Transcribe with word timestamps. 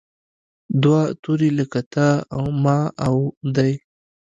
دوه 0.81 1.01
توري 1.21 1.49
لکه 1.59 1.81
تا، 1.93 2.07
ما 2.63 2.77
او 3.05 3.15
دی. 3.55 3.71